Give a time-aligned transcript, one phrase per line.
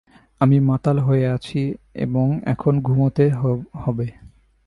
[0.41, 1.61] আমি মাতাল হয়ে আছি
[1.95, 3.25] এবং এখন ঘুমোতে
[3.75, 4.07] হবে।